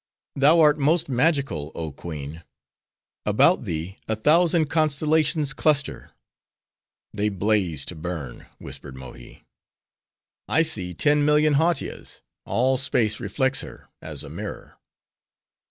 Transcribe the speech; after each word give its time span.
"Thou 0.35 0.59
art 0.61 0.79
most 0.79 1.09
magical, 1.09 1.71
oh 1.75 1.91
queen! 1.91 2.43
about 3.23 3.65
thee 3.65 3.97
a 4.07 4.15
thousand 4.15 4.65
constellations 4.65 5.53
cluster." 5.53 6.09
"They 7.13 7.29
blaze 7.29 7.85
to 7.85 7.93
burn," 7.95 8.47
whispered 8.57 8.97
Mohi. 8.97 9.45
"I 10.47 10.63
see 10.63 10.95
ten 10.95 11.23
million 11.23 11.53
Hautias!—all 11.53 12.77
space 12.77 13.19
reflects 13.19 13.61
her, 13.61 13.89
as 14.01 14.23
a 14.23 14.29
mirror." 14.29 14.79